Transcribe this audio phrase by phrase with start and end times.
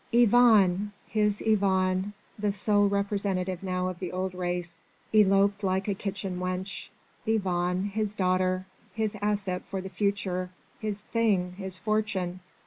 [0.11, 0.91] Yvonne!
[1.09, 2.11] his Yvonne!
[2.39, 6.87] the sole representative now of the old race eloped like a kitchen wench!
[7.27, 7.83] Yvonne!
[7.83, 8.65] his daughter!
[8.95, 10.49] his asset for the future!
[10.79, 11.51] his thing!
[11.51, 12.39] his fortune!